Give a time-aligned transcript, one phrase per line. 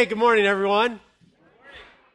[0.00, 0.98] Hey, good morning, everyone.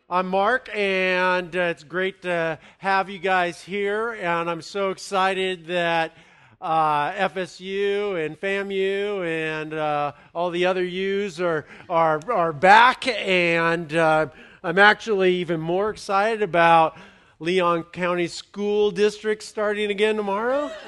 [0.09, 4.13] I'm Mark, and uh, it's great to have you guys here.
[4.13, 6.17] And I'm so excited that
[6.59, 13.07] uh, FSU and FAMU and uh, all the other U's are, are, are back.
[13.07, 14.29] And uh,
[14.63, 16.97] I'm actually even more excited about
[17.37, 20.71] Leon County School District starting again tomorrow.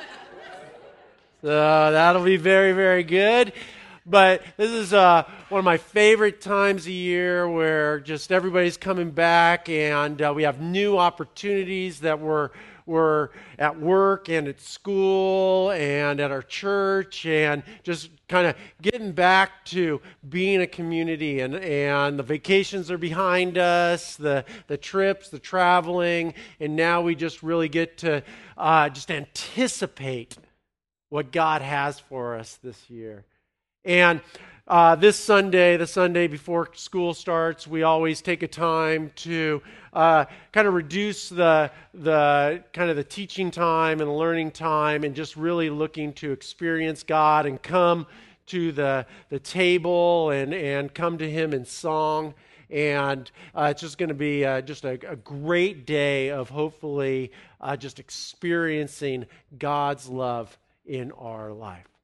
[1.43, 3.53] So that'll be very, very good.
[4.09, 9.11] But this is uh, one of my favorite times a year where just everybody's coming
[9.11, 12.51] back and uh, we have new opportunities that we're,
[12.85, 19.11] we're at work and at school and at our church and just kind of getting
[19.11, 19.99] back to
[20.29, 26.33] being a community and, and the vacations are behind us the, the trips the traveling
[26.61, 28.23] and now we just really get to
[28.57, 30.37] uh, just anticipate
[31.09, 33.25] what god has for us this year
[33.87, 34.19] and
[34.67, 39.61] uh, this Sunday, the Sunday before school starts, we always take a time to
[39.93, 45.15] uh, kind of reduce the, the kind of the teaching time and learning time and
[45.15, 48.05] just really looking to experience God and come
[48.47, 52.33] to the, the table and, and come to Him in song.
[52.69, 57.31] And uh, it's just going to be uh, just a, a, great day of hopefully
[57.61, 59.27] uh, just experiencing
[59.57, 61.96] God's love in our life.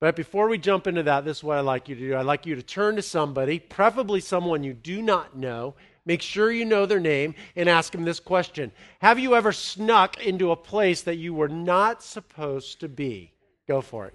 [0.00, 2.16] But before we jump into that, this is what I'd like you to do.
[2.16, 5.74] I'd like you to turn to somebody, preferably someone you do not know.
[6.06, 10.22] Make sure you know their name and ask them this question Have you ever snuck
[10.24, 13.32] into a place that you were not supposed to be?
[13.66, 14.14] Go for it.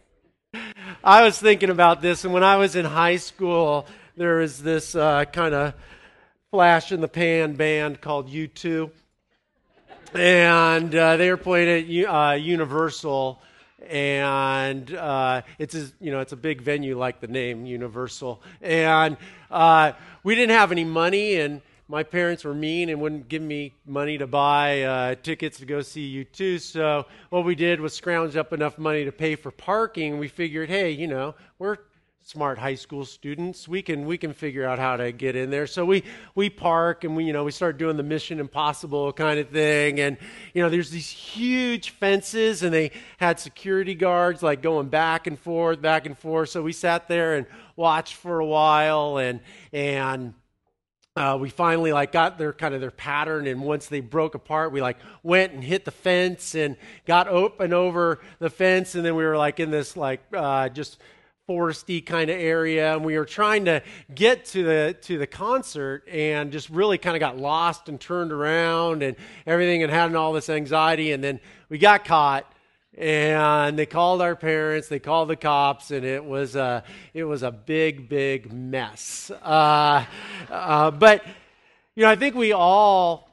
[1.03, 4.95] I was thinking about this, and when I was in high school, there was this
[4.95, 5.73] uh, kind of
[6.51, 8.91] flash in the pan band called U2.
[10.13, 13.39] And uh, they were playing at uh, Universal
[13.89, 19.17] and uh, it's a, you know it's a big venue like the name Universal, and
[19.51, 19.91] uh,
[20.23, 24.19] we didn't have any money, and my parents were mean and wouldn't give me money
[24.19, 26.61] to buy uh, tickets to go see U2.
[26.61, 30.19] So what we did was scrounge up enough money to pay for parking.
[30.19, 31.77] We figured, hey, you know, we're
[32.23, 33.67] smart high school students.
[33.67, 35.67] We can we can figure out how to get in there.
[35.67, 36.03] So we
[36.35, 39.99] we park and we you know we start doing the Mission Impossible kind of thing.
[39.99, 40.17] And
[40.53, 45.39] you know there's these huge fences and they had security guards like going back and
[45.39, 46.49] forth, back and forth.
[46.49, 49.39] So we sat there and watched for a while and
[49.71, 50.33] and.
[51.15, 54.71] Uh, we finally like got their kind of their pattern and once they broke apart
[54.71, 59.15] we like went and hit the fence and got open over the fence and then
[59.15, 60.97] we were like in this like uh, just
[61.49, 63.81] foresty kind of area and we were trying to
[64.13, 68.31] get to the to the concert and just really kind of got lost and turned
[68.31, 69.15] around and
[69.47, 72.53] everything and had all this anxiety and then we got caught
[72.95, 76.83] and they called our parents they called the cops and it was a
[77.15, 79.31] it was a big big mess.
[79.41, 80.05] Uh,
[80.51, 81.25] uh, but
[81.95, 83.27] you know i think we all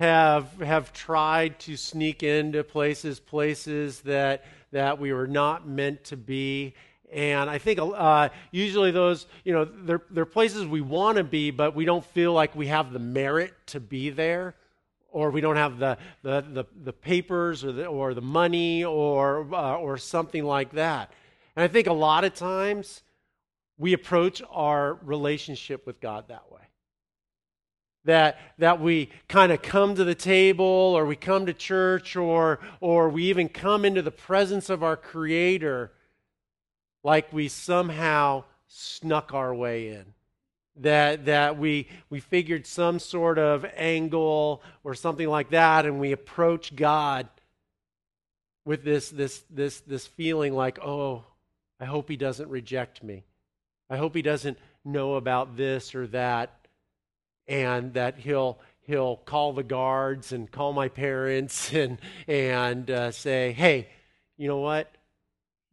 [0.00, 6.16] have have tried to sneak into places places that that we were not meant to
[6.16, 6.74] be
[7.12, 11.50] and I think uh, usually those, you know, they're, they're places we want to be,
[11.50, 14.54] but we don't feel like we have the merit to be there,
[15.10, 19.46] or we don't have the, the, the, the papers or the, or the money or,
[19.54, 21.12] uh, or something like that.
[21.54, 23.02] And I think a lot of times
[23.78, 26.60] we approach our relationship with God that way.
[28.04, 32.60] That, that we kind of come to the table or we come to church or,
[32.80, 35.92] or we even come into the presence of our Creator
[37.06, 40.06] like we somehow snuck our way in.
[40.80, 46.10] That, that we, we figured some sort of angle or something like that, and we
[46.10, 47.28] approach God
[48.64, 51.22] with this, this, this, this feeling like, oh,
[51.78, 53.22] I hope he doesn't reject me.
[53.88, 56.66] I hope he doesn't know about this or that,
[57.46, 63.52] and that he'll, he'll call the guards and call my parents and, and uh, say,
[63.52, 63.90] hey,
[64.36, 64.95] you know what?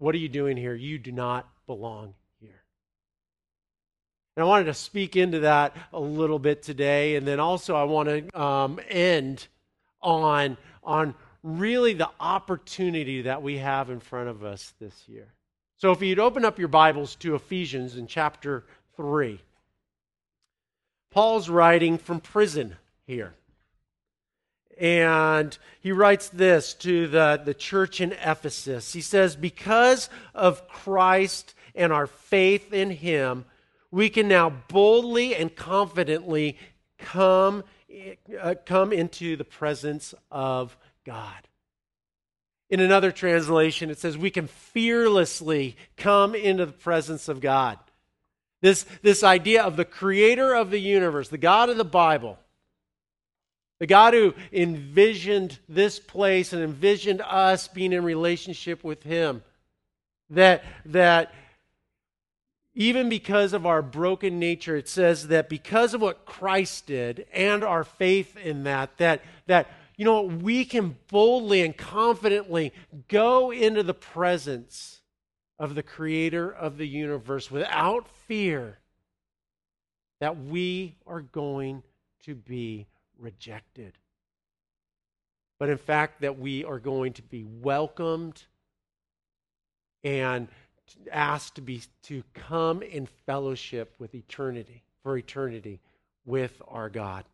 [0.03, 0.75] What are you doing here?
[0.75, 2.61] You do not belong here.
[4.35, 7.15] And I wanted to speak into that a little bit today.
[7.15, 9.47] And then also, I want to um, end
[10.01, 15.29] on, on really the opportunity that we have in front of us this year.
[15.77, 18.65] So, if you'd open up your Bibles to Ephesians in chapter
[18.97, 19.39] 3,
[21.11, 22.75] Paul's writing from prison
[23.07, 23.35] here.
[24.77, 28.93] And he writes this to the, the church in Ephesus.
[28.93, 33.45] He says, Because of Christ and our faith in him,
[33.91, 36.57] we can now boldly and confidently
[36.97, 37.63] come,
[38.41, 40.75] uh, come into the presence of
[41.05, 41.47] God.
[42.69, 47.77] In another translation, it says, We can fearlessly come into the presence of God.
[48.61, 52.39] This, this idea of the creator of the universe, the God of the Bible,
[53.79, 59.43] the God who envisioned this place and envisioned us being in relationship with Him.
[60.29, 61.33] That, that
[62.75, 67.63] even because of our broken nature, it says that because of what Christ did and
[67.63, 72.73] our faith in that, that, that you know, we can boldly and confidently
[73.07, 75.01] go into the presence
[75.59, 78.79] of the creator of the universe without fear
[80.19, 81.83] that we are going
[82.23, 82.87] to be
[83.23, 83.93] rejected.
[85.59, 88.43] But in fact, that we are going to be welcomed
[90.03, 90.47] and
[91.11, 95.79] asked to be to come in fellowship with eternity for eternity
[96.25, 97.25] with our God.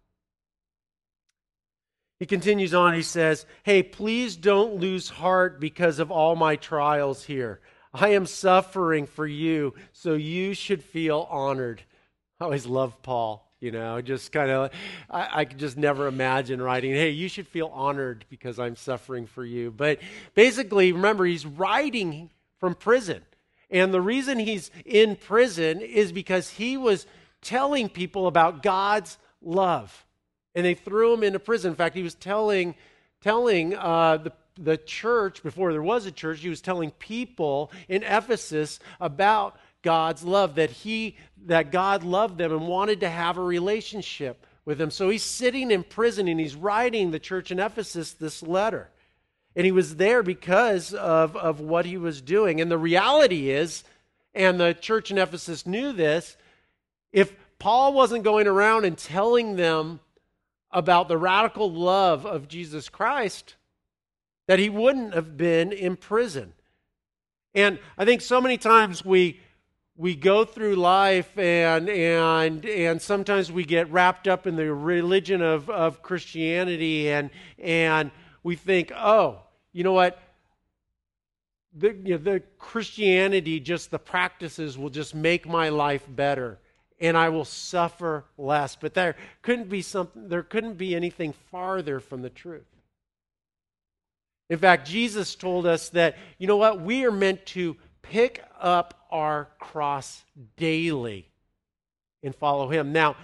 [2.20, 7.24] He continues on, he says, Hey, please don't lose heart because of all my trials
[7.24, 7.62] here.
[7.94, 11.82] I am suffering for you, so you should feel honored.
[12.40, 13.49] I always love Paul.
[13.60, 14.72] You know, just kind of,
[15.10, 19.28] I, I could just never imagine writing, hey, you should feel honored because I'm suffering
[19.28, 19.70] for you.
[19.70, 20.00] But
[20.34, 22.30] basically, remember, he's writing
[22.60, 23.22] from prison.
[23.70, 27.06] And the reason he's in prison is because he was
[27.42, 30.06] telling people about God's love.
[30.56, 31.72] And they threw him into prison.
[31.72, 32.76] In fact, he was telling,
[33.22, 34.32] telling uh, the
[34.62, 40.24] the church, before there was a church, he was telling people in Ephesus about God's
[40.24, 41.16] love, that he
[41.46, 44.92] that God loved them and wanted to have a relationship with them.
[44.92, 48.90] So he's sitting in prison and he's writing the church in Ephesus this letter.
[49.56, 52.62] And he was there because of, of what he was doing.
[52.62, 53.84] And the reality is,
[54.36, 56.38] and the church in Ephesus knew this,
[57.12, 60.00] if Paul wasn't going around and telling them
[60.72, 63.56] about the radical love of Jesus Christ,
[64.48, 66.54] that he wouldn't have been in prison.
[67.56, 69.40] And I think so many times we
[70.00, 75.42] we go through life and and and sometimes we get wrapped up in the religion
[75.42, 77.30] of, of Christianity and
[77.60, 78.10] and
[78.42, 79.42] we think, oh,
[79.74, 80.18] you know what?
[81.74, 86.60] The, you know, the Christianity, just the practices will just make my life better
[87.02, 88.78] and I will suffer less.
[88.78, 92.64] But there couldn't be something there couldn't be anything farther from the truth.
[94.50, 99.06] In fact, Jesus told us that, you know what, we are meant to pick up
[99.12, 100.24] our cross
[100.58, 101.30] daily
[102.24, 102.92] and follow him.
[102.92, 103.16] Now,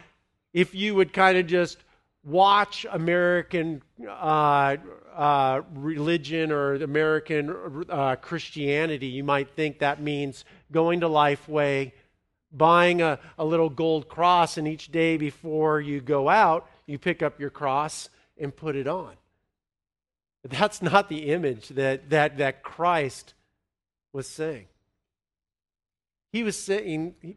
[0.53, 1.77] if you would kind of just
[2.23, 4.77] watch American uh,
[5.13, 11.91] uh, religion or American uh, Christianity, you might think that means going to Lifeway,
[12.51, 17.21] buying a, a little gold cross, and each day before you go out, you pick
[17.21, 19.13] up your cross and put it on.
[20.41, 23.33] But that's not the image that, that, that Christ
[24.15, 24.65] was saying.
[26.31, 27.35] He was saying,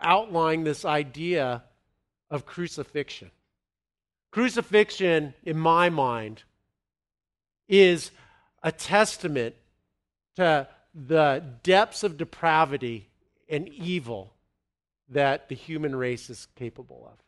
[0.00, 1.64] outlining this idea
[2.30, 3.30] of crucifixion.
[4.30, 6.44] Crucifixion, in my mind,
[7.68, 8.10] is
[8.62, 9.54] a testament
[10.36, 13.10] to the depths of depravity
[13.46, 14.32] and evil
[15.10, 17.18] that the human race is capable of.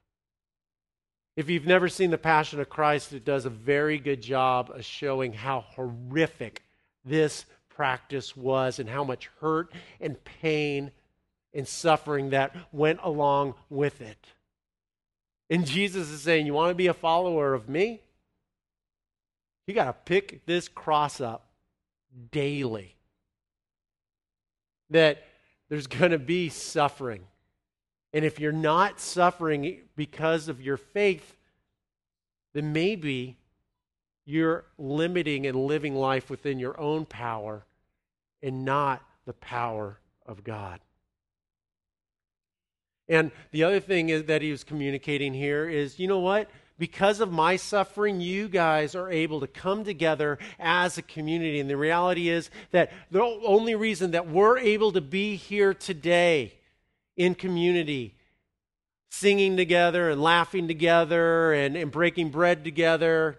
[1.36, 4.86] If you've never seen The Passion of Christ, it does a very good job of
[4.86, 6.62] showing how horrific
[7.04, 7.44] this
[7.80, 9.72] practice was and how much hurt
[10.02, 10.90] and pain
[11.54, 14.26] and suffering that went along with it.
[15.48, 18.02] And Jesus is saying, You want to be a follower of me?
[19.66, 21.46] You got to pick this cross up
[22.30, 22.96] daily.
[24.90, 25.24] That
[25.70, 27.22] there's going to be suffering.
[28.12, 31.34] And if you're not suffering because of your faith,
[32.52, 33.38] then maybe
[34.26, 37.64] you're limiting and living life within your own power
[38.42, 40.80] and not the power of God.
[43.08, 46.48] And the other thing is that he was communicating here is you know what?
[46.78, 51.60] Because of my suffering, you guys are able to come together as a community.
[51.60, 56.54] And the reality is that the only reason that we're able to be here today
[57.18, 58.14] in community,
[59.10, 63.38] singing together and laughing together and, and breaking bread together,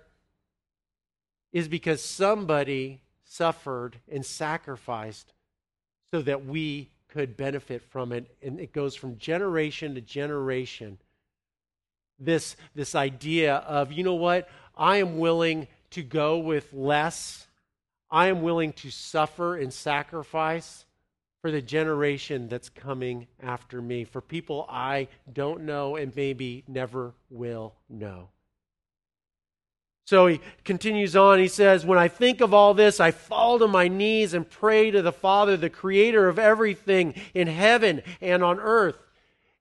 [1.52, 5.32] is because somebody suffered and sacrificed
[6.12, 8.36] so that we could benefit from it.
[8.42, 10.98] And it goes from generation to generation.
[12.20, 17.48] This, this idea of, you know what, I am willing to go with less.
[18.10, 20.86] I am willing to suffer and sacrifice
[21.42, 27.14] for the generation that's coming after me, for people I don't know and maybe never
[27.30, 28.28] will know.
[30.06, 31.40] So he continues on.
[31.40, 34.92] He says, When I think of all this, I fall to my knees and pray
[34.92, 38.98] to the Father, the creator of everything in heaven and on earth.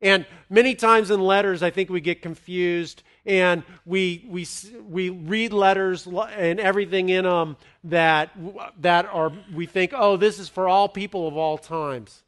[0.02, 4.47] And many times in letters, I think we get confused and we, we,
[4.88, 8.30] we read letters and everything in them that,
[8.80, 12.23] that are, we think, oh, this is for all people of all times.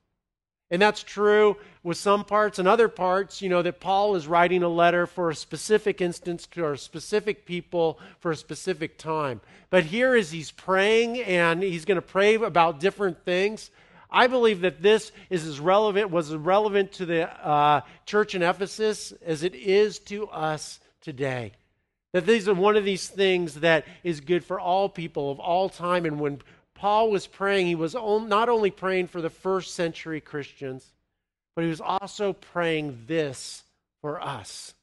[0.72, 4.62] And that's true with some parts and other parts, you know, that Paul is writing
[4.62, 9.42] a letter for a specific instance to a specific people for a specific time.
[9.68, 13.70] But here as he's praying and he's going to pray about different things,
[14.10, 18.42] I believe that this is as relevant, was as relevant to the uh, church in
[18.42, 21.52] Ephesus as it is to us today.
[22.14, 25.68] That these are one of these things that is good for all people of all
[25.68, 26.06] time.
[26.06, 26.40] And when
[26.82, 30.84] Paul was praying, he was not only praying for the first century Christians,
[31.54, 33.62] but he was also praying this
[34.00, 34.74] for us.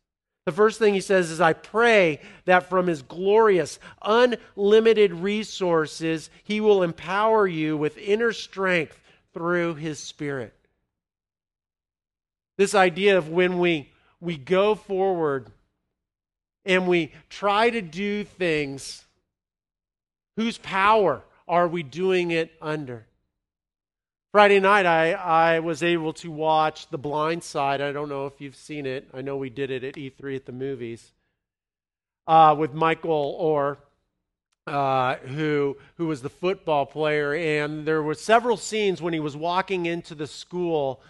[0.46, 6.62] The first thing he says is, I pray that from his glorious, unlimited resources, he
[6.62, 8.98] will empower you with inner strength
[9.34, 10.54] through his Spirit.
[12.58, 13.92] This idea of when we,
[14.22, 15.48] we go forward
[16.64, 19.04] and we try to do things,
[20.38, 23.06] whose power are we doing it under?
[24.32, 27.82] Friday night, I, I was able to watch The Blind Side.
[27.82, 29.10] I don't know if you've seen it.
[29.14, 31.12] I know we did it at E3 at the movies
[32.28, 33.78] uh, with Michael Oher
[34.70, 39.36] uh, who who was the football player, and there were several scenes when he was
[39.36, 41.02] walking into the school,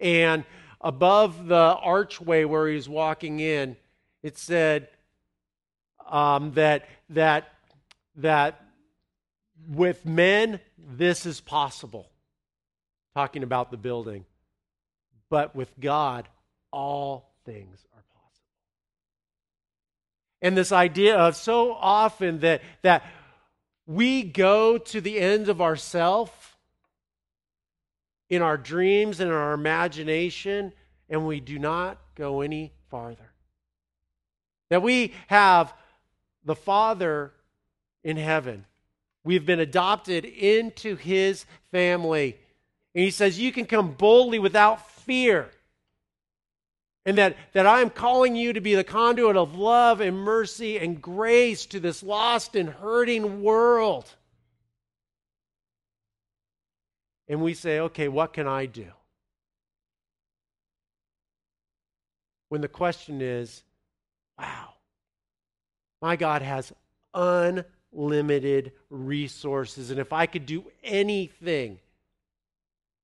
[0.00, 0.44] and
[0.80, 3.76] above the archway where he was walking in,
[4.22, 4.88] it said
[6.10, 7.52] um, that that
[8.16, 8.63] that
[9.68, 12.10] with men this is possible.
[13.14, 14.24] Talking about the building,
[15.30, 16.28] but with God
[16.72, 18.48] all things are possible.
[20.42, 23.04] and this idea of so often that, that
[23.86, 26.56] we go to the end of ourself
[28.28, 30.72] in our dreams and our imagination,
[31.08, 33.32] and we do not go any farther.
[34.70, 35.72] That we have
[36.44, 37.32] the Father
[38.02, 38.64] in heaven.
[39.24, 42.38] We've been adopted into his family.
[42.94, 45.50] And he says, You can come boldly without fear
[47.06, 50.78] and that, that I am calling you to be the conduit of love and mercy
[50.78, 54.10] and grace to this lost and hurting world.
[57.28, 58.86] And we say, okay, what can I do?
[62.48, 63.62] When the question is,
[64.38, 64.74] wow,
[66.00, 66.72] my God has
[67.12, 67.66] unlimited
[68.90, 69.90] resources.
[69.90, 71.78] And if I could do anything,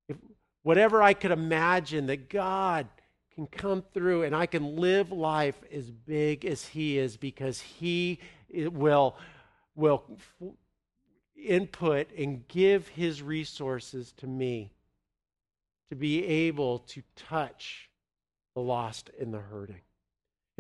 [0.08, 0.16] if,
[0.62, 2.86] whatever I could imagine that God
[3.34, 8.18] can come through and I can live life as big as He is because He
[8.52, 9.16] eh, will,
[9.74, 10.04] will
[11.36, 14.72] input and give His resources to me
[15.88, 17.88] to be able to touch
[18.54, 19.80] the lost and the hurting.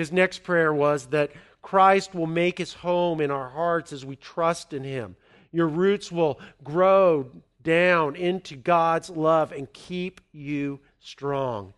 [0.00, 1.30] His next prayer was that
[1.60, 5.14] Christ will make his home in our hearts as we trust in him.
[5.52, 7.30] Your roots will grow
[7.62, 11.74] down into God's love and keep you strong.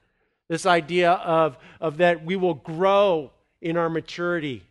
[0.47, 4.63] This idea of, of that we will grow in our maturity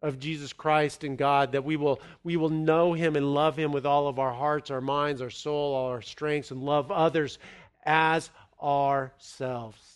[0.00, 3.72] of Jesus Christ and God, that we will, we will know Him and love Him
[3.72, 7.38] with all of our hearts, our minds, our soul, all our strengths, and love others
[7.84, 8.30] as
[8.62, 9.93] ourselves.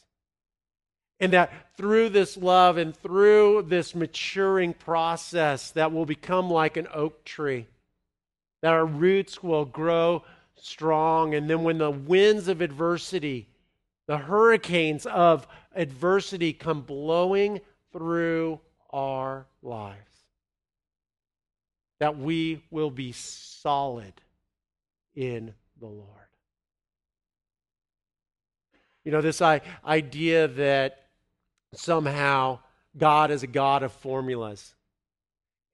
[1.20, 6.86] And that through this love and through this maturing process, that will become like an
[6.94, 7.66] oak tree,
[8.62, 10.22] that our roots will grow
[10.56, 11.34] strong.
[11.34, 13.48] And then when the winds of adversity
[14.08, 15.46] the hurricanes of
[15.76, 17.60] adversity come blowing
[17.92, 18.58] through
[18.90, 19.98] our lives.
[22.00, 24.14] That we will be solid
[25.14, 26.08] in the Lord.
[29.04, 31.07] You know, this idea that
[31.74, 32.60] somehow
[32.96, 34.74] God is a God of formulas.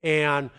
[0.02, 0.50] And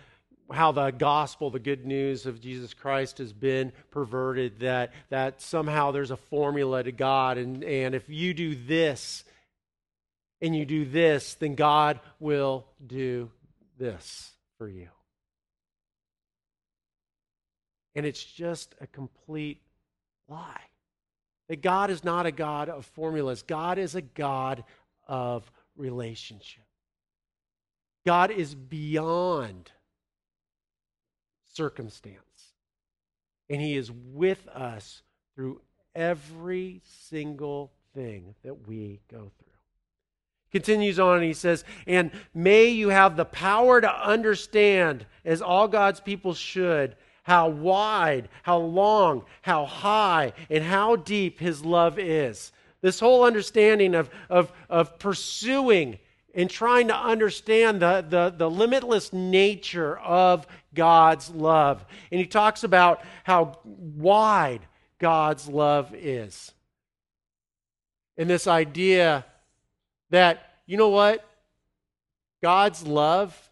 [0.51, 5.91] how the gospel, the good news of Jesus Christ, has been perverted, that, that somehow
[5.91, 9.23] there's a formula to God, and, and if you do this
[10.41, 13.31] and you do this, then God will do
[13.77, 14.89] this for you.
[17.95, 19.61] And it's just a complete
[20.27, 20.61] lie.
[21.47, 24.63] That God is not a God of formulas, God is a God
[25.07, 26.63] of relationship.
[28.05, 29.71] God is beyond
[31.53, 32.19] circumstance.
[33.49, 35.01] And He is with us
[35.35, 35.61] through
[35.93, 39.45] every single thing that we go through.
[40.51, 45.67] Continues on, and he says, And may you have the power to understand, as all
[45.67, 52.51] God's people should, how wide, how long, how high, and how deep his love is
[52.85, 55.97] This whole understanding of, of, of pursuing
[56.35, 61.83] and trying to understand the, the, the limitless nature of God's love.
[62.11, 64.67] And he talks about how wide
[64.99, 66.51] God's love is.
[68.17, 69.25] And this idea
[70.11, 71.27] that, you know what?
[72.43, 73.49] God's love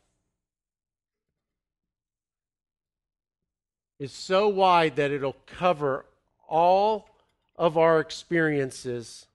[3.98, 6.06] is so wide that it'll cover
[6.48, 7.10] all
[7.64, 9.26] of our experiences,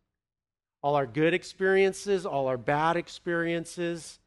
[0.83, 4.19] all our good experiences, all our bad experiences,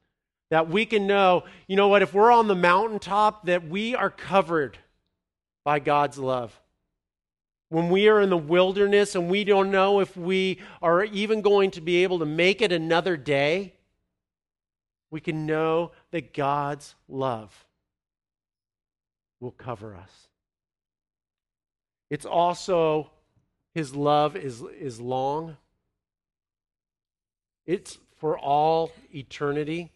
[0.50, 4.10] that we can know, you know what, if we're on the mountaintop, that we are
[4.10, 4.80] covered
[5.64, 6.60] by God's love.
[7.70, 11.70] When we are in the wilderness and we don't know if we are even going
[11.70, 13.76] to be able to make it another day,
[15.12, 17.68] we can know that God's love
[19.40, 20.28] will cover us.
[22.10, 23.12] It's also
[23.74, 25.58] his love is, is long,
[27.66, 29.92] it's for all eternity.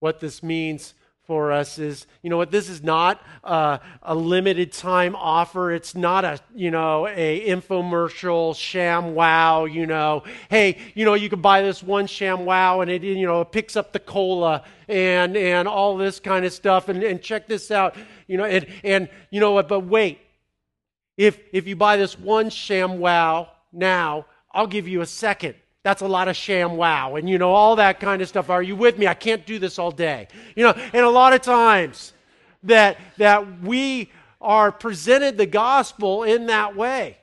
[0.00, 0.94] What this means
[1.28, 5.70] for us is, you know what, this is not a, a, limited time offer.
[5.70, 11.42] It's not a, you know, a infomercial ShamWow, you know, hey, you know, you can
[11.42, 15.68] buy this one ShamWow and it, you know, it picks up the cola and, and
[15.68, 16.88] all this kind of stuff.
[16.88, 17.94] And, and check this out,
[18.26, 20.20] you know, and, and you know what, but wait,
[21.18, 25.56] if, if you buy this one sham wow now, I'll give you a second
[25.88, 28.50] that's a lot of ShamWow and you know all that kind of stuff.
[28.50, 29.06] Are you with me?
[29.06, 30.28] I can't do this all day.
[30.54, 32.12] You know and a lot of times
[32.64, 37.16] that that we are presented the gospel in that way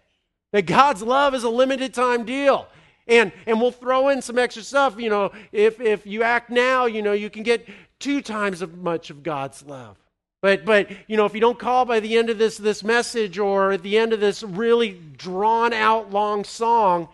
[0.52, 2.68] that god's love is a limited time deal.
[3.08, 6.88] And and we'll throw in some extra stuff you know if if you act now
[6.88, 7.70] you know you can get
[8.00, 9.96] two times as much of god's love.
[10.42, 13.38] But but you know if you don't call by the end of this this message
[13.38, 17.10] or at the end of this really drawn out long song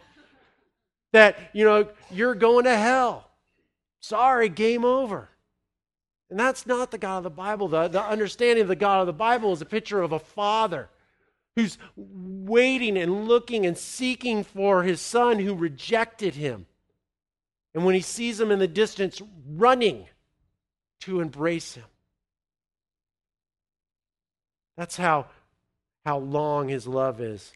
[1.12, 3.30] that, you know, you're going to hell.
[4.00, 5.30] Sorry, game over.
[6.30, 7.68] And that's not the God of the Bible.
[7.68, 10.90] The, the understanding of the God of the Bible is a picture of a father
[11.56, 16.66] who's waiting and looking and seeking for his son who rejected him.
[17.74, 20.06] And when he sees him in the distance, running
[21.02, 21.84] to embrace him.
[24.78, 25.28] That's how,
[26.06, 27.52] how long his love is.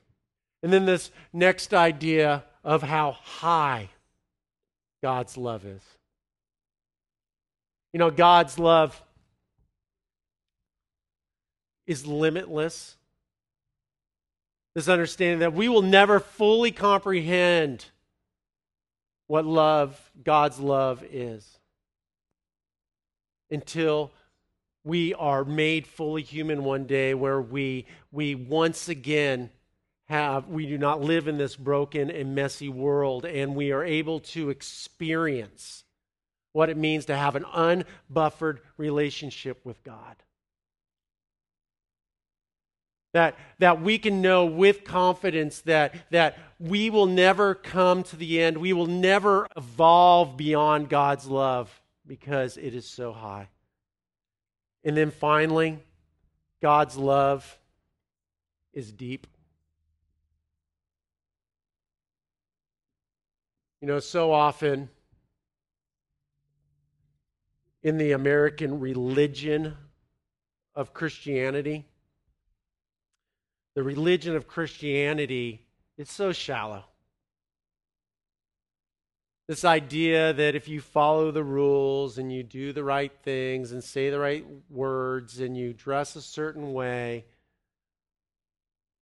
[0.62, 3.90] And then this next idea of how high
[5.04, 5.84] God's love is.
[7.94, 9.00] You know, God's love
[11.86, 12.98] is limitless.
[14.74, 17.86] This understanding that we will never fully comprehend
[19.28, 21.60] what love, God's love, is
[23.52, 24.12] until
[24.84, 29.52] we are made fully human one day, where we, we once again
[30.08, 34.20] have we do not live in this broken and messy world and we are able
[34.20, 35.84] to experience
[36.54, 40.16] what it means to have an unbuffered relationship with God.
[43.14, 48.42] That, that we can know with confidence that, that we will never come to the
[48.42, 48.58] end.
[48.58, 53.50] We will never evolve beyond God's love because it is so high.
[54.84, 55.80] And then finally,
[56.62, 57.58] God's love
[58.74, 59.28] is deep.
[63.86, 64.90] You know, so often
[67.84, 69.78] in the American religion
[70.74, 71.86] of Christianity,
[73.76, 75.68] the religion of Christianity
[76.00, 76.86] is so shallow.
[79.48, 83.84] This idea that if you follow the rules and you do the right things and
[83.84, 87.26] say the right words and you dress a certain way,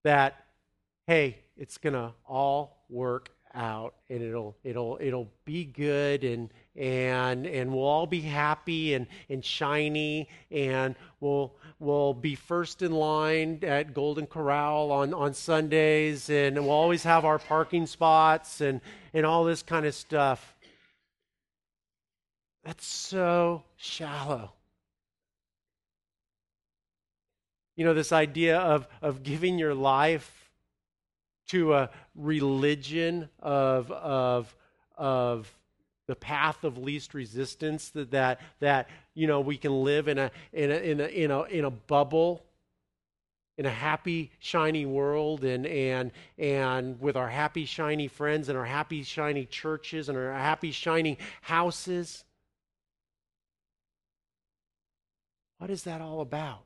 [0.02, 0.44] that,
[1.06, 7.46] hey, it's going to all work out and it'll it'll it'll be good and and
[7.46, 13.60] and we'll all be happy and and shiny and we'll we'll be first in line
[13.62, 18.80] at Golden Corral on on Sundays and we'll always have our parking spots and
[19.12, 20.56] and all this kind of stuff.
[22.64, 24.52] That's so shallow.
[27.76, 30.43] You know this idea of of giving your life
[31.48, 34.54] to a religion of, of,
[34.96, 35.52] of
[36.06, 40.30] the path of least resistance that, that, that you know we can live in a,
[40.52, 42.44] in a, in a, in a, in a bubble
[43.56, 48.64] in a happy shiny world and and and with our happy shiny friends and our
[48.64, 52.24] happy shiny churches and our happy shiny houses.
[55.58, 56.64] What is that all about?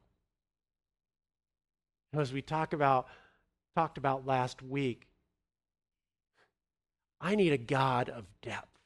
[2.15, 3.07] As we talk about
[3.79, 5.07] talked about last week.
[7.21, 8.77] I need a God of depth,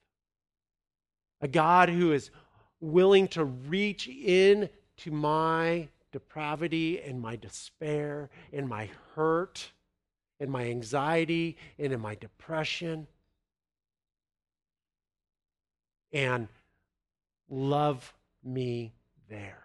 [1.41, 2.31] a God who is
[2.79, 9.73] willing to reach in to my depravity and my despair and my hurt
[10.39, 13.07] and my anxiety and in my depression
[16.13, 16.49] and
[17.49, 18.13] love
[18.45, 18.93] me
[19.31, 19.62] there.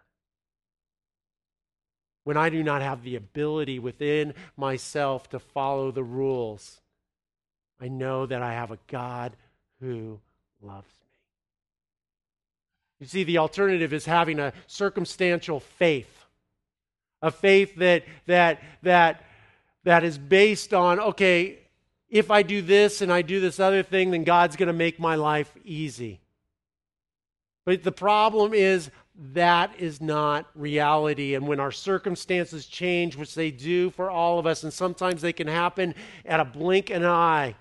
[2.28, 6.82] When I do not have the ability within myself to follow the rules,
[7.80, 9.32] I know that I have a God
[9.80, 10.20] who
[10.62, 11.08] loves me.
[13.00, 16.26] You see, the alternative is having a circumstantial faith,
[17.22, 19.24] a faith that, that, that,
[19.86, 21.60] that is based on, okay,
[22.10, 25.00] if I do this and I do this other thing, then God's going to make
[25.00, 26.20] my life easy.
[27.66, 28.92] But the problem is
[29.34, 31.36] that is not reality.
[31.36, 35.34] And when our circumstances change, which they do for all of us, and sometimes they
[35.34, 37.56] can happen at a blink an eye,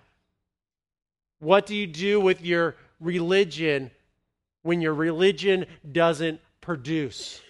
[1.38, 3.90] what do you do with your religion
[4.62, 7.40] when your religion doesn't produce?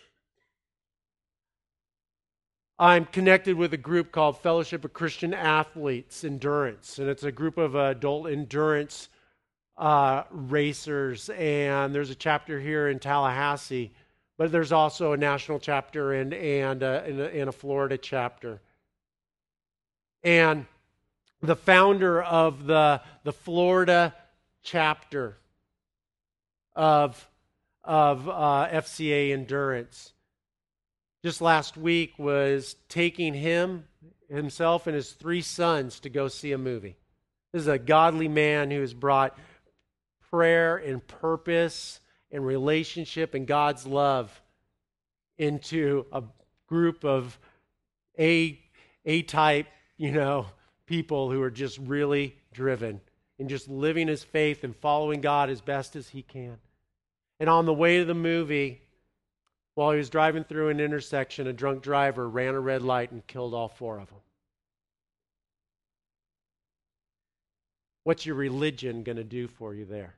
[2.78, 7.56] I'm connected with a group called Fellowship of Christian Athletes Endurance, and it's a group
[7.56, 9.08] of adult endurance
[9.78, 13.92] uh, racers, and there's a chapter here in Tallahassee,
[14.38, 18.60] but there's also a national chapter and and uh, in, a, in a Florida chapter.
[20.22, 20.66] And
[21.42, 24.14] the founder of the the Florida
[24.62, 25.36] chapter
[26.74, 27.28] of
[27.84, 30.12] of uh, FCA Endurance
[31.22, 33.84] just last week was taking him
[34.28, 36.96] himself and his three sons to go see a movie.
[37.52, 39.36] This is a godly man who has brought
[40.30, 44.42] prayer and purpose and relationship and God's love
[45.38, 46.22] into a
[46.68, 47.38] group of
[48.18, 48.58] A
[49.04, 50.46] A type, you know,
[50.86, 53.00] people who are just really driven
[53.38, 56.56] and just living his faith and following God as best as he can.
[57.38, 58.80] And on the way to the movie,
[59.74, 63.26] while he was driving through an intersection, a drunk driver ran a red light and
[63.26, 64.18] killed all four of them.
[68.06, 70.14] What's your religion going to do for you there?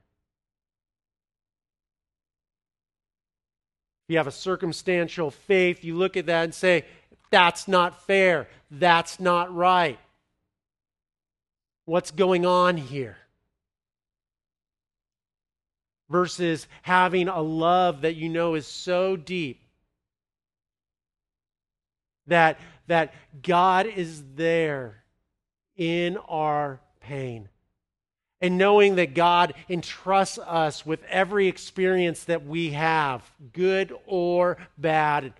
[4.03, 6.85] If you have a circumstantial faith, you look at that and say,
[7.31, 8.47] that's not fair.
[8.69, 9.97] That's not right.
[11.85, 13.17] What's going on here?
[16.11, 19.63] Versus having a love that you know is so deep
[22.27, 25.03] that, that God is there
[25.75, 27.49] in our pain
[28.41, 35.33] and knowing that God entrusts us with every experience that we have, good or bad.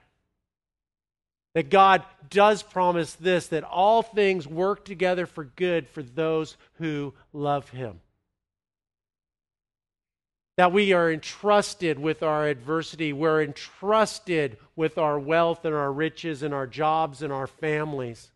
[1.55, 7.13] That God does promise this that all things work together for good for those who
[7.33, 8.01] love Him.
[10.57, 16.43] That we are entrusted with our adversity, we're entrusted with our wealth and our riches
[16.43, 18.29] and our jobs and our families.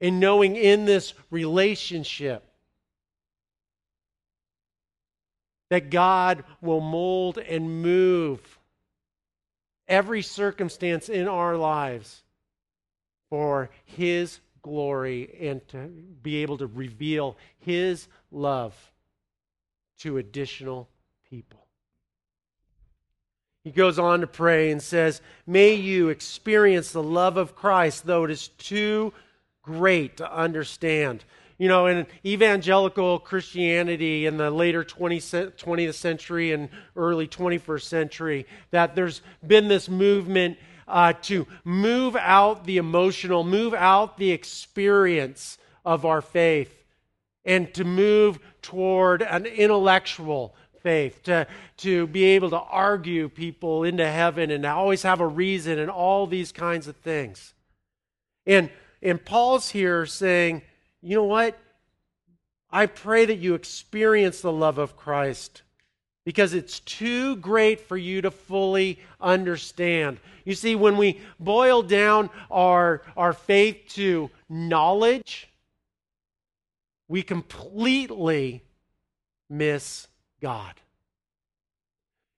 [0.00, 2.42] And knowing in this relationship
[5.72, 8.58] that God will mold and move
[9.88, 12.24] every circumstance in our lives
[13.30, 15.78] for His glory and to
[16.22, 18.74] be able to reveal His love
[20.00, 20.90] to additional
[21.30, 21.66] people.
[23.64, 28.24] He goes on to pray and says, May you experience the love of Christ, though
[28.24, 29.14] it is too
[29.62, 31.24] great to understand.
[31.62, 38.96] You know, in evangelical Christianity in the later 20th century and early 21st century, that
[38.96, 46.04] there's been this movement uh, to move out the emotional, move out the experience of
[46.04, 46.82] our faith,
[47.44, 51.46] and to move toward an intellectual faith, to,
[51.76, 56.26] to be able to argue people into heaven and always have a reason and all
[56.26, 57.54] these kinds of things.
[58.48, 58.68] And,
[59.00, 60.62] and Paul's here saying,
[61.02, 61.58] you know what?
[62.70, 65.62] I pray that you experience the love of Christ
[66.24, 70.18] because it's too great for you to fully understand.
[70.44, 75.48] You see, when we boil down our, our faith to knowledge,
[77.08, 78.62] we completely
[79.50, 80.06] miss
[80.40, 80.74] God.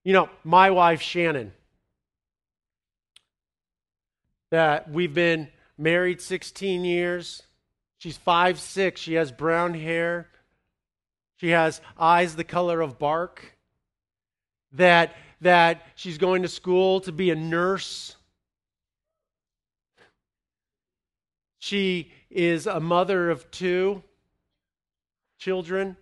[0.02, 1.52] You know, my wife, Shannon,
[4.50, 5.48] that we've been
[5.78, 7.42] married 16 years.
[8.04, 9.00] She's five six.
[9.00, 10.28] She has brown hair.
[11.36, 13.56] She has eyes the color of bark.
[14.72, 18.14] That, that she's going to school to be a nurse.
[21.60, 24.02] She is a mother of two
[25.38, 25.96] children,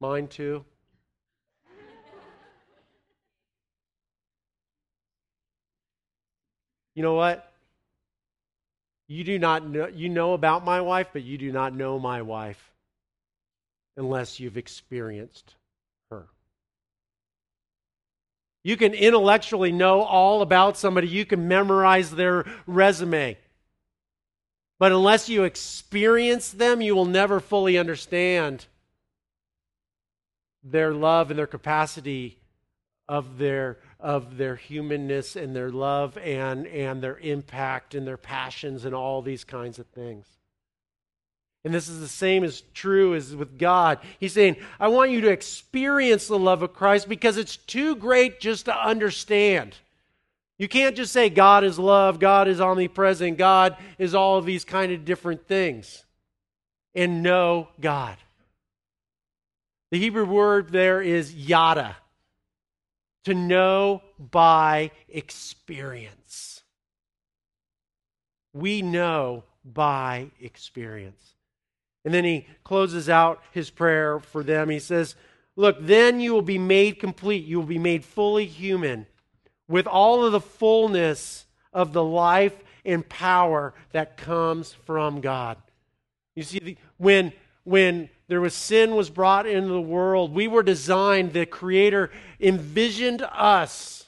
[0.00, 0.64] mine too.
[6.96, 7.49] You know what?
[9.10, 12.22] You do not know, you know about my wife, but you do not know my
[12.22, 12.70] wife
[13.96, 15.56] unless you've experienced
[16.12, 16.26] her.
[18.62, 23.36] You can intellectually know all about somebody, you can memorize their resume.
[24.78, 28.66] But unless you experience them, you will never fully understand
[30.62, 32.38] their love and their capacity
[33.08, 38.84] of their of their humanness and their love and and their impact and their passions
[38.84, 40.26] and all these kinds of things.
[41.64, 43.98] And this is the same as true as with God.
[44.18, 48.40] He's saying, I want you to experience the love of Christ because it's too great
[48.40, 49.76] just to understand.
[50.56, 54.64] You can't just say God is love, God is omnipresent, God is all of these
[54.64, 56.04] kind of different things
[56.94, 58.16] and know God.
[59.90, 61.96] The Hebrew word there is yada,
[63.24, 66.62] to know by experience.
[68.52, 71.34] We know by experience.
[72.04, 74.70] And then he closes out his prayer for them.
[74.70, 75.14] He says,
[75.56, 77.44] Look, then you will be made complete.
[77.44, 79.06] You will be made fully human
[79.68, 82.54] with all of the fullness of the life
[82.84, 85.58] and power that comes from God.
[86.34, 87.32] You see, when,
[87.64, 93.22] when there was sin was brought into the world, we were designed, the Creator envisioned
[93.22, 94.06] us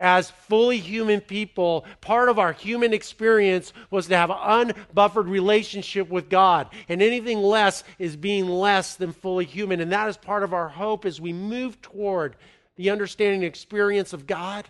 [0.00, 6.08] as fully human people, part of our human experience was to have an unbuffered relationship
[6.08, 6.68] with God.
[6.88, 9.80] And anything less is being less than fully human.
[9.80, 12.34] And that is part of our hope as we move toward
[12.76, 14.68] the understanding and experience of God.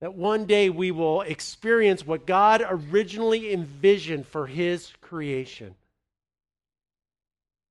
[0.00, 5.76] That one day we will experience what God originally envisioned for His creation.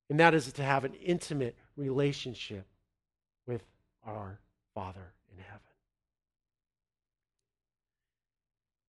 [0.10, 2.66] And that is to have an intimate relationship
[3.48, 3.64] with
[4.06, 4.40] our
[4.74, 5.60] Father in heaven.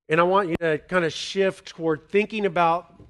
[0.09, 3.01] And I want you to kind of shift toward thinking about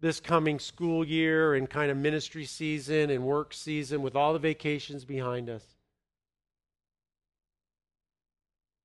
[0.00, 4.38] this coming school year and kind of ministry season and work season with all the
[4.38, 5.64] vacations behind us.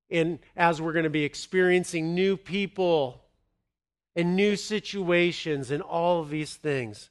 [0.10, 3.26] And as we're going to be experiencing new people
[4.16, 7.10] and new situations and all of these things,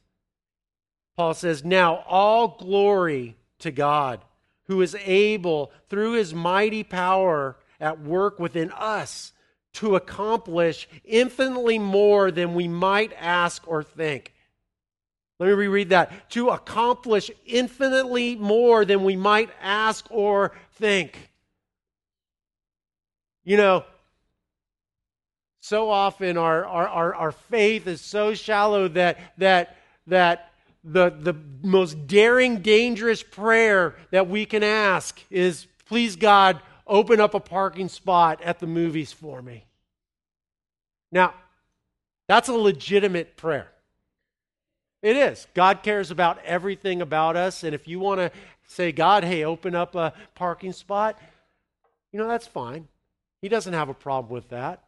[1.17, 4.21] Paul says, Now all glory to God,
[4.67, 9.33] who is able, through his mighty power at work within us,
[9.73, 14.33] to accomplish infinitely more than we might ask or think.
[15.39, 16.29] Let me reread that.
[16.31, 21.29] To accomplish infinitely more than we might ask or think.
[23.43, 23.85] You know,
[25.61, 29.77] so often our, our, our, our faith is so shallow that, that,
[30.07, 30.51] that
[30.87, 37.33] the, the most daring, dangerous prayer that we can ask is, please, God, open up
[37.33, 39.65] a parking spot at the movies for me.
[41.11, 41.33] Now,
[42.27, 43.67] that's a legitimate prayer.
[45.01, 45.47] It is.
[45.53, 47.63] God cares about everything about us.
[47.63, 48.31] And if you want to
[48.67, 51.19] say, God, hey, open up a parking spot,
[52.11, 52.87] you know, that's fine.
[53.41, 54.83] He doesn't have a problem with that.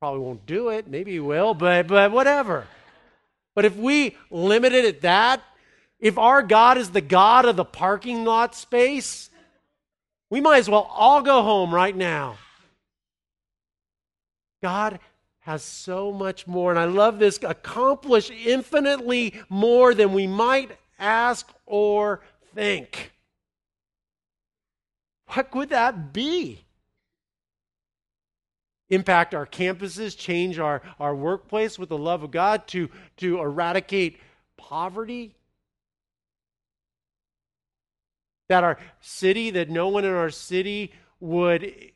[0.00, 0.86] Probably won't do it.
[0.86, 2.66] Maybe he will, but, but whatever.
[3.58, 5.42] But if we limit it at that,
[5.98, 9.30] if our God is the God of the parking lot space,
[10.30, 12.38] we might as well all go home right now.
[14.62, 15.00] God
[15.40, 16.70] has so much more.
[16.70, 22.20] And I love this accomplish infinitely more than we might ask or
[22.54, 23.10] think.
[25.34, 26.64] What could that be?
[28.90, 34.18] Impact our campuses, change our, our workplace with the love of God, to, to eradicate
[34.56, 35.34] poverty.
[38.48, 41.92] That our city, that no one in our city would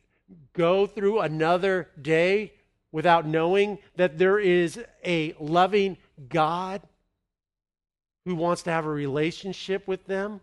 [0.53, 2.53] go through another day
[2.91, 5.97] without knowing that there is a loving
[6.29, 6.81] God
[8.25, 10.41] who wants to have a relationship with them?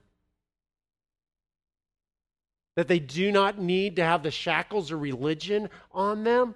[2.81, 6.55] That they do not need to have the shackles of religion on them?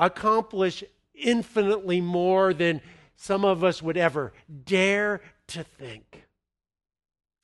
[0.00, 0.82] Accomplish
[1.14, 2.80] infinitely more than
[3.14, 4.32] some of us would ever
[4.64, 6.24] dare to think.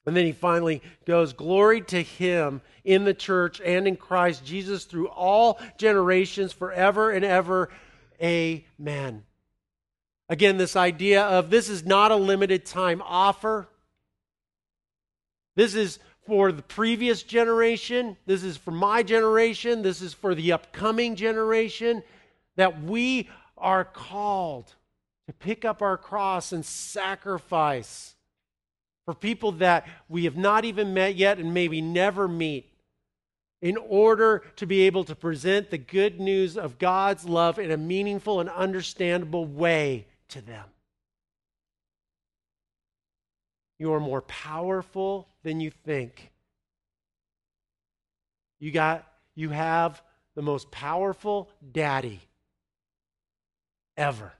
[0.06, 4.86] And then he finally goes, Glory to him in the church and in Christ Jesus
[4.86, 7.70] through all generations, forever and ever.
[8.20, 9.22] Amen.
[10.28, 13.68] Again, this idea of this is not a limited time offer.
[15.58, 18.16] This is for the previous generation.
[18.26, 19.82] This is for my generation.
[19.82, 22.04] This is for the upcoming generation.
[22.54, 24.72] That we are called
[25.26, 28.14] to pick up our cross and sacrifice
[29.04, 32.70] for people that we have not even met yet and maybe never meet
[33.60, 37.76] in order to be able to present the good news of God's love in a
[37.76, 40.66] meaningful and understandable way to them.
[43.78, 46.30] You are more powerful than you think.
[48.60, 50.02] You got you have
[50.34, 52.20] the most powerful daddy
[53.96, 54.34] ever.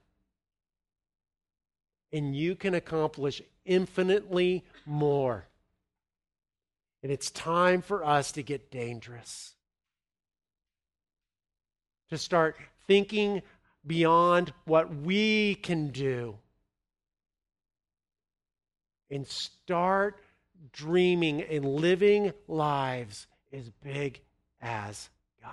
[2.12, 5.46] And you can accomplish infinitely more.
[7.02, 9.54] And it's time for us to get dangerous.
[12.10, 13.40] To start thinking
[13.86, 16.36] beyond what we can do.
[19.10, 20.20] And start
[20.72, 24.20] dreaming and living lives as big
[24.60, 25.10] as
[25.42, 25.52] God.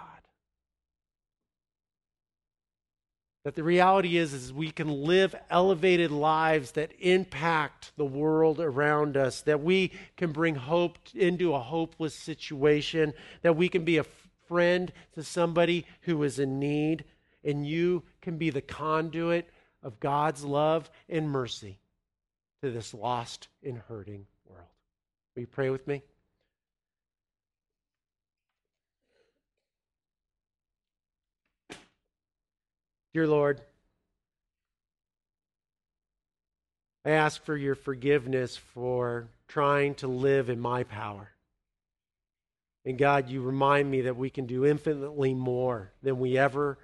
[3.43, 9.17] That the reality is, is we can live elevated lives that impact the world around
[9.17, 13.13] us, that we can bring hope into a hopeless situation,
[13.43, 14.05] that we can be a
[14.47, 17.05] friend to somebody who is in need,
[17.43, 19.47] and you can be the conduit
[19.83, 21.77] of God's love and mercy
[22.63, 24.25] to this lost and hurting.
[25.36, 26.02] Will you pray with me?
[33.13, 33.62] Dear Lord,
[37.06, 41.32] I ask for your forgiveness for trying to live in my power.
[42.86, 46.78] And God, you remind me that we can do infinitely more than we ever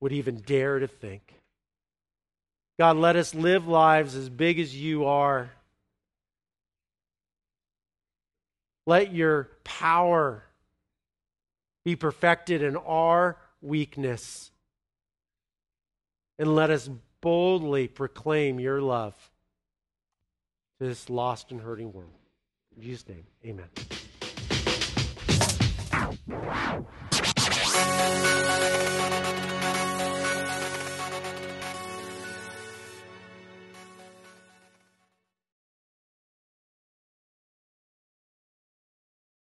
[0.00, 1.34] would even dare to think.
[2.78, 5.50] God, let us live lives as big as you are.
[8.86, 10.44] Let your power
[11.84, 14.50] be perfected in our weakness
[16.38, 16.88] and let us
[17.20, 19.14] boldly proclaim your love
[20.78, 22.10] to this lost and hurting world.
[22.76, 23.68] In Jesus' name, amen.